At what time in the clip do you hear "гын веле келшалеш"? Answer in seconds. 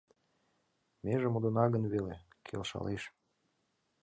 1.73-3.03